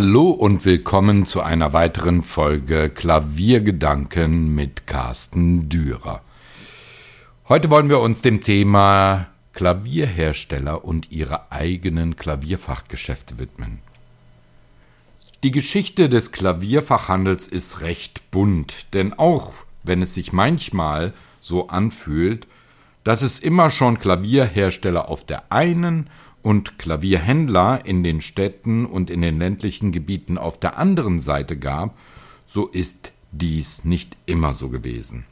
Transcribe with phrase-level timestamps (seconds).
[0.00, 6.22] Hallo und willkommen zu einer weiteren Folge Klaviergedanken mit Carsten Dürer.
[7.48, 13.80] Heute wollen wir uns dem Thema Klavierhersteller und ihre eigenen Klavierfachgeschäfte widmen.
[15.42, 22.46] Die Geschichte des Klavierfachhandels ist recht bunt, denn auch wenn es sich manchmal so anfühlt,
[23.02, 26.08] dass es immer schon Klavierhersteller auf der einen
[26.48, 31.94] und Klavierhändler in den Städten und in den ländlichen Gebieten auf der anderen Seite gab,
[32.46, 35.26] so ist dies nicht immer so gewesen.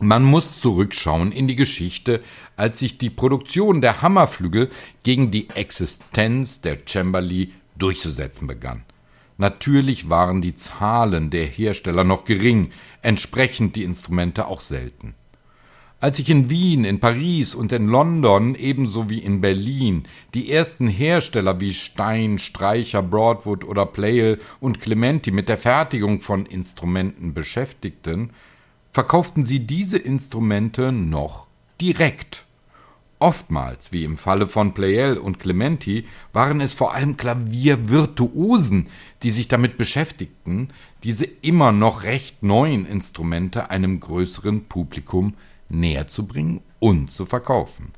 [0.00, 2.20] Man muss zurückschauen in die Geschichte,
[2.56, 4.70] als sich die Produktion der Hammerflügel
[5.04, 8.82] gegen die Existenz der Cembali durchzusetzen begann.
[9.38, 12.70] Natürlich waren die Zahlen der Hersteller noch gering,
[13.02, 15.14] entsprechend die Instrumente auch selten.
[16.04, 20.86] Als sich in Wien, in Paris und in London ebenso wie in Berlin die ersten
[20.86, 28.32] Hersteller wie Stein, Streicher, Broadwood oder Pleyel und Clementi mit der Fertigung von Instrumenten beschäftigten,
[28.92, 31.46] verkauften sie diese Instrumente noch
[31.80, 32.44] direkt.
[33.18, 38.88] Oftmals, wie im Falle von Pleyel und Clementi, waren es vor allem Klaviervirtuosen,
[39.22, 40.68] die sich damit beschäftigten,
[41.02, 45.32] diese immer noch recht neuen Instrumente einem größeren Publikum
[45.74, 47.92] näher zu bringen und zu verkaufen.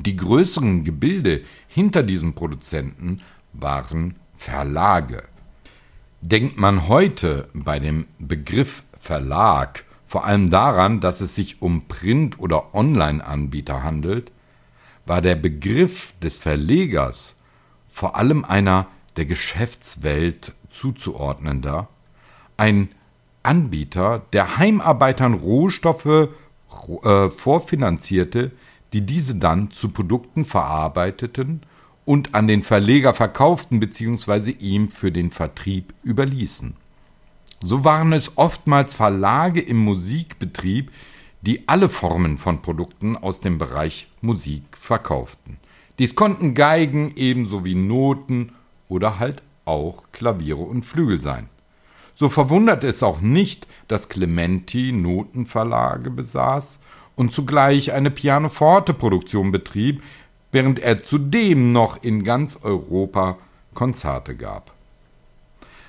[0.00, 3.18] Die größeren Gebilde hinter diesen Produzenten
[3.52, 5.24] waren Verlage.
[6.20, 12.38] Denkt man heute bei dem Begriff Verlag vor allem daran, dass es sich um Print-
[12.38, 14.32] oder Online-Anbieter handelt,
[15.04, 17.36] war der Begriff des Verlegers
[17.88, 21.88] vor allem einer der Geschäftswelt zuzuordnender,
[22.56, 22.90] ein
[23.42, 26.28] Anbieter, der Heimarbeitern Rohstoffe
[27.02, 28.52] äh, vorfinanzierte,
[28.92, 31.62] die diese dann zu Produkten verarbeiteten
[32.04, 34.52] und an den Verleger verkauften bzw.
[34.52, 36.74] ihm für den Vertrieb überließen.
[37.62, 40.90] So waren es oftmals Verlage im Musikbetrieb,
[41.42, 45.58] die alle Formen von Produkten aus dem Bereich Musik verkauften.
[45.98, 48.52] Dies konnten Geigen ebenso wie Noten
[48.88, 51.48] oder halt auch Klaviere und Flügel sein.
[52.18, 56.80] So verwundert es auch nicht, dass Clementi Notenverlage besaß
[57.14, 60.02] und zugleich eine Pianoforte-Produktion betrieb,
[60.50, 63.38] während er zudem noch in ganz Europa
[63.72, 64.72] Konzerte gab.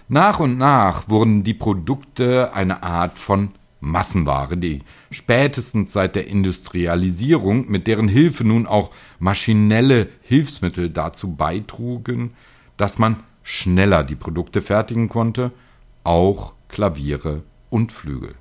[0.07, 7.71] Nach und nach wurden die Produkte eine Art von Massenware, die spätestens seit der Industrialisierung,
[7.71, 12.35] mit deren Hilfe nun auch maschinelle Hilfsmittel dazu beitrugen,
[12.77, 15.51] dass man schneller die Produkte fertigen konnte
[16.03, 18.35] auch Klaviere und Flügel.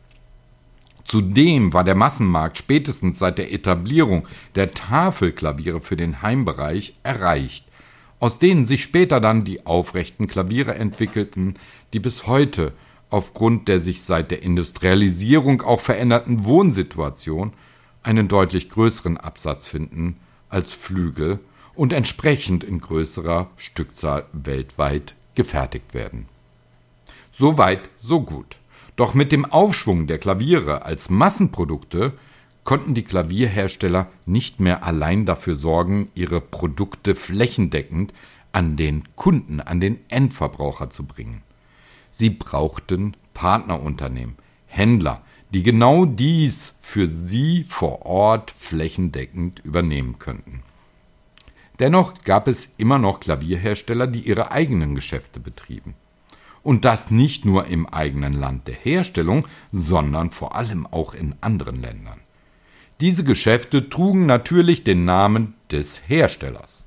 [1.05, 7.65] Zudem war der Massenmarkt spätestens seit der Etablierung der Tafelklaviere für den Heimbereich erreicht,
[8.21, 11.55] aus denen sich später dann die aufrechten Klaviere entwickelten,
[11.93, 12.75] die bis heute
[13.11, 17.53] aufgrund der sich seit der Industrialisierung auch veränderten Wohnsituation
[18.03, 20.17] einen deutlich größeren Absatz finden
[20.51, 21.41] als Flügel
[21.75, 26.29] und entsprechend in größerer Stückzahl weltweit gefertigt werden.
[27.39, 28.59] So weit, so gut.
[28.97, 32.15] Doch mit dem Aufschwung der Klaviere als Massenprodukte
[32.65, 38.13] konnten die Klavierhersteller nicht mehr allein dafür sorgen, ihre Produkte flächendeckend
[38.51, 41.43] an den Kunden, an den Endverbraucher zu bringen.
[42.11, 44.35] Sie brauchten Partnerunternehmen,
[44.67, 45.23] Händler,
[45.55, 50.65] die genau dies für sie vor Ort flächendeckend übernehmen könnten.
[51.79, 55.95] Dennoch gab es immer noch Klavierhersteller, die ihre eigenen Geschäfte betrieben.
[56.63, 61.81] Und das nicht nur im eigenen Land der Herstellung, sondern vor allem auch in anderen
[61.81, 62.21] Ländern.
[63.01, 66.85] Diese Geschäfte trugen natürlich den Namen des Herstellers.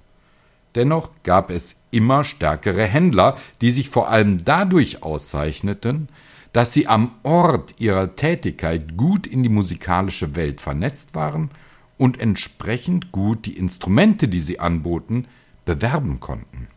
[0.76, 6.09] Dennoch gab es immer stärkere Händler, die sich vor allem dadurch auszeichneten,
[6.53, 11.50] dass sie am Ort ihrer Tätigkeit gut in die musikalische Welt vernetzt waren
[11.97, 15.28] und entsprechend gut die Instrumente, die sie anboten,
[15.66, 16.67] bewerben konnten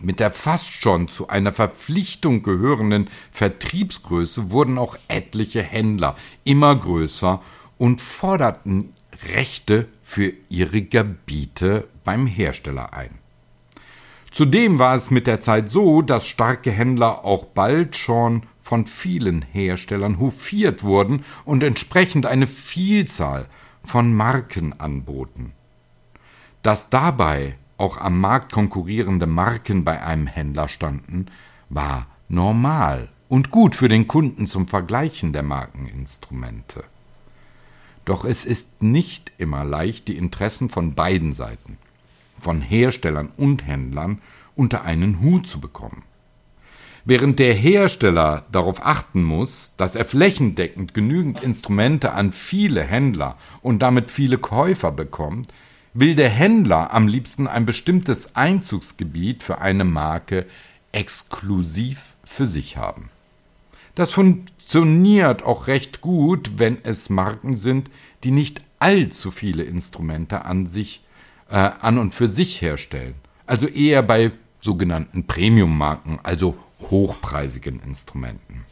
[0.00, 7.42] mit der fast schon zu einer Verpflichtung gehörenden Vertriebsgröße wurden auch etliche Händler immer größer
[7.78, 8.94] und forderten
[9.28, 13.18] Rechte für ihre Gebiete beim Hersteller ein.
[14.30, 19.42] Zudem war es mit der Zeit so, dass starke Händler auch bald schon von vielen
[19.42, 23.46] Herstellern hofiert wurden und entsprechend eine Vielzahl
[23.84, 25.52] von Marken anboten.
[26.62, 31.26] Dass dabei auch am Markt konkurrierende Marken bei einem Händler standen,
[31.68, 36.84] war normal und gut für den Kunden zum Vergleichen der Markeninstrumente.
[38.04, 41.78] Doch es ist nicht immer leicht, die Interessen von beiden Seiten,
[42.38, 44.20] von Herstellern und Händlern
[44.56, 46.02] unter einen Hut zu bekommen.
[47.04, 53.80] Während der Hersteller darauf achten muss, dass er flächendeckend genügend Instrumente an viele Händler und
[53.80, 55.48] damit viele Käufer bekommt,
[55.94, 60.46] will der Händler am liebsten ein bestimmtes Einzugsgebiet für eine Marke
[60.92, 63.10] exklusiv für sich haben.
[63.94, 67.90] Das funktioniert auch recht gut, wenn es Marken sind,
[68.24, 71.02] die nicht allzu viele Instrumente an sich
[71.50, 73.14] äh, an und für sich herstellen.
[73.46, 76.56] Also eher bei sogenannten Premium-Marken, also
[76.90, 78.64] hochpreisigen Instrumenten.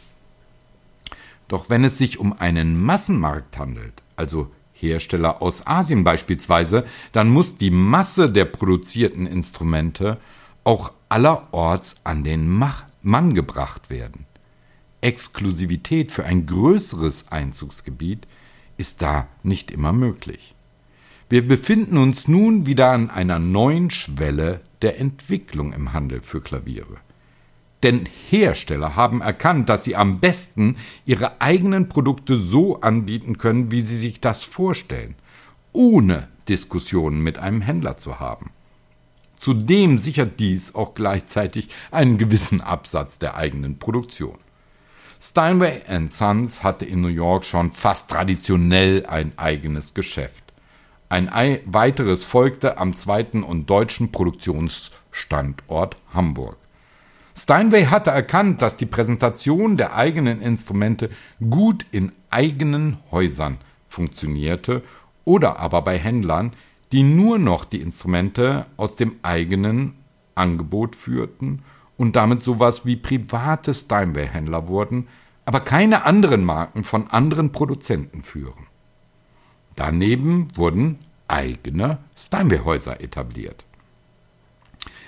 [1.49, 7.56] Doch wenn es sich um einen Massenmarkt handelt, also Hersteller aus Asien beispielsweise, dann muss
[7.56, 10.18] die Masse der produzierten Instrumente
[10.64, 12.48] auch allerorts an den
[13.02, 14.26] Mann gebracht werden.
[15.00, 18.26] Exklusivität für ein größeres Einzugsgebiet
[18.76, 20.54] ist da nicht immer möglich.
[21.28, 26.96] Wir befinden uns nun wieder an einer neuen Schwelle der Entwicklung im Handel für Klaviere.
[27.82, 33.80] Denn Hersteller haben erkannt, dass sie am besten ihre eigenen Produkte so anbieten können, wie
[33.80, 35.14] sie sich das vorstellen,
[35.72, 38.50] ohne Diskussionen mit einem Händler zu haben.
[39.36, 44.38] Zudem sichert dies auch gleichzeitig einen gewissen Absatz der eigenen Produktion.
[45.18, 50.44] Steinway Sons hatte in New York schon fast traditionell ein eigenes Geschäft.
[51.08, 51.30] Ein
[51.64, 56.56] weiteres folgte am zweiten und deutschen Produktionsstandort Hamburg.
[57.42, 61.08] Steinway hatte erkannt, dass die Präsentation der eigenen Instrumente
[61.48, 63.56] gut in eigenen Häusern
[63.88, 64.82] funktionierte
[65.25, 66.52] oder aber bei Händlern,
[66.92, 69.94] die nur noch die Instrumente aus dem eigenen
[70.34, 71.62] Angebot führten
[71.96, 75.08] und damit sowas wie private Steinway-Händler wurden,
[75.46, 78.66] aber keine anderen Marken von anderen Produzenten führen.
[79.76, 83.64] Daneben wurden eigene Steinway-Häuser etabliert.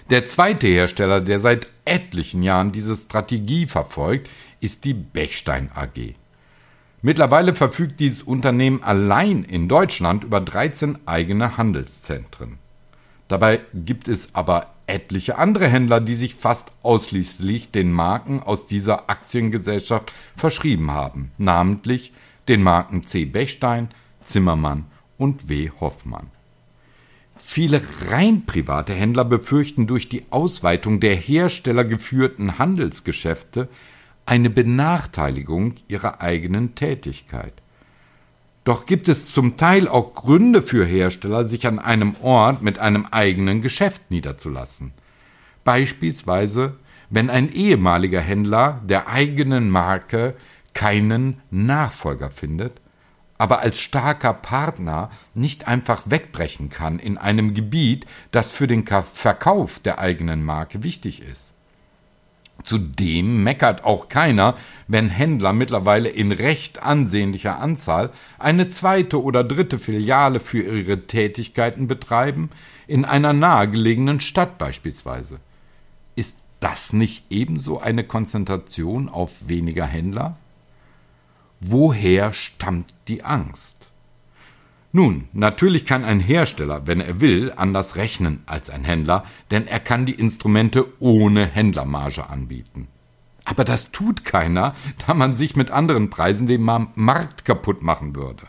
[0.09, 4.29] Der zweite Hersteller, der seit etlichen Jahren diese Strategie verfolgt,
[4.61, 6.15] ist die Bechstein AG.
[7.03, 12.59] Mittlerweile verfügt dieses Unternehmen allein in Deutschland über 13 eigene Handelszentren.
[13.27, 19.11] Dabei gibt es aber etliche andere Händler, die sich fast ausschließlich den Marken aus dieser
[19.11, 22.13] Aktiengesellschaft verschrieben haben, namentlich
[22.49, 23.25] den Marken C.
[23.25, 23.89] Bechstein,
[24.23, 24.87] Zimmermann
[25.19, 25.71] und W.
[25.81, 26.31] Hoffmann.
[27.45, 33.69] Viele rein private Händler befürchten durch die Ausweitung der herstellergeführten Handelsgeschäfte
[34.25, 37.53] eine Benachteiligung ihrer eigenen Tätigkeit.
[38.65, 43.07] Doch gibt es zum Teil auch Gründe für Hersteller, sich an einem Ort mit einem
[43.11, 44.93] eigenen Geschäft niederzulassen.
[45.65, 46.77] Beispielsweise,
[47.11, 50.35] wenn ein ehemaliger Händler der eigenen Marke
[50.73, 52.82] keinen Nachfolger findet
[53.43, 59.81] aber als starker Partner nicht einfach wegbrechen kann in einem Gebiet, das für den Verkauf
[59.81, 61.53] der eigenen Marke wichtig ist.
[62.63, 64.55] Zudem meckert auch keiner,
[64.87, 71.89] wenn Händler mittlerweile in recht ansehnlicher Anzahl eine zweite oder dritte Filiale für ihre Tätigkeiten
[71.89, 72.49] betreiben,
[72.87, 75.41] in einer nahegelegenen Stadt beispielsweise.
[76.15, 80.37] Ist das nicht ebenso eine Konzentration auf weniger Händler?
[81.65, 83.77] Woher stammt die Angst?
[84.91, 89.79] Nun, natürlich kann ein Hersteller, wenn er will, anders rechnen als ein Händler, denn er
[89.79, 92.89] kann die Instrumente ohne Händlermarge anbieten.
[93.45, 94.75] Aber das tut keiner,
[95.07, 98.43] da man sich mit anderen Preisen den Markt kaputt machen würde.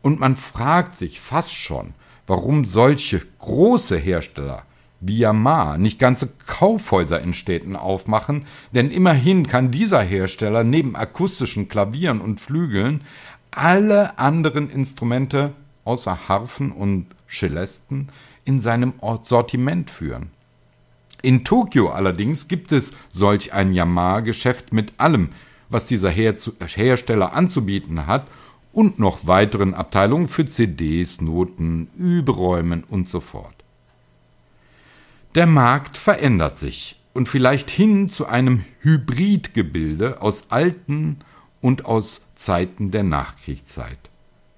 [0.00, 1.94] Und man fragt sich fast schon,
[2.28, 4.62] warum solche große Hersteller
[5.08, 12.20] Yamaha nicht ganze Kaufhäuser in Städten aufmachen, denn immerhin kann dieser Hersteller neben akustischen Klavieren
[12.20, 13.02] und Flügeln
[13.50, 15.52] alle anderen Instrumente
[15.84, 18.08] außer Harfen und Cellesten
[18.44, 20.30] in seinem Sortiment führen.
[21.22, 25.30] In Tokio allerdings gibt es solch ein Yamaha-Geschäft mit allem,
[25.70, 26.34] was dieser Her
[26.66, 28.26] Hersteller anzubieten hat
[28.72, 33.63] und noch weiteren Abteilungen für CDs, Noten, Überräumen und so fort.
[35.34, 41.18] Der Markt verändert sich und vielleicht hin zu einem Hybridgebilde aus alten
[41.60, 43.98] und aus Zeiten der Nachkriegszeit.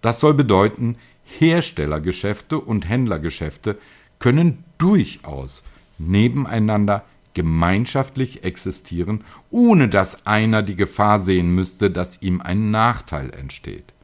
[0.02, 3.78] Das soll bedeuten, Herstellergeschäfte und Händlergeschäfte
[4.18, 5.62] können durchaus
[5.96, 13.94] nebeneinander gemeinschaftlich existieren, ohne dass einer die Gefahr sehen müsste, dass ihm ein Nachteil entsteht.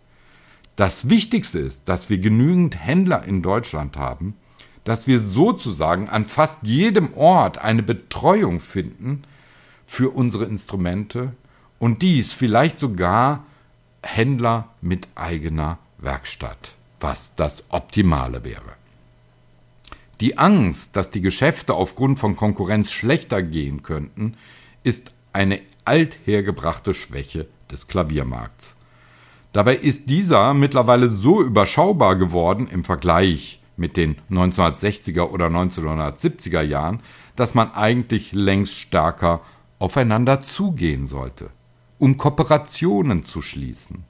[0.77, 4.35] Das Wichtigste ist, dass wir genügend Händler in Deutschland haben,
[4.85, 9.23] dass wir sozusagen an fast jedem Ort eine Betreuung finden
[9.87, 11.33] für unsere Instrumente
[11.79, 13.45] und dies vielleicht sogar
[14.03, 18.73] Händler mit eigener Werkstatt, was das Optimale wäre.
[20.21, 24.37] Die Angst, dass die Geschäfte aufgrund von Konkurrenz schlechter gehen könnten,
[24.85, 28.75] ist eine althergebrachte Schwäche des Klaviermarkts.
[29.53, 37.01] Dabei ist dieser mittlerweile so überschaubar geworden im Vergleich mit den 1960er oder 1970er Jahren,
[37.35, 39.41] dass man eigentlich längst stärker
[39.81, 41.51] aufeinander zugehen sollte,
[41.99, 44.05] um Kooperationen zu schließen.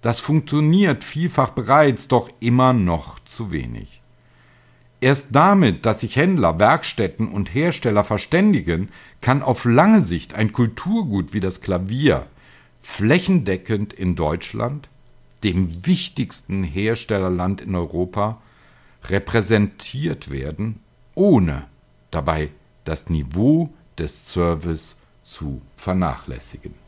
[0.00, 4.00] Das funktioniert vielfach bereits, doch immer noch zu wenig.
[5.00, 11.34] Erst damit, dass sich Händler, Werkstätten und Hersteller verständigen, kann auf lange Sicht ein Kulturgut
[11.34, 12.26] wie das Klavier
[12.80, 14.88] flächendeckend in Deutschland,
[15.42, 18.40] dem wichtigsten Herstellerland in Europa,
[19.08, 20.80] repräsentiert werden,
[21.14, 21.66] ohne
[22.10, 22.50] dabei
[22.84, 26.83] das Niveau des Service zu vernachlässigen.